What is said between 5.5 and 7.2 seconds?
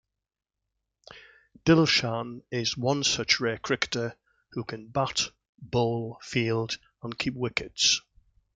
bowl, field and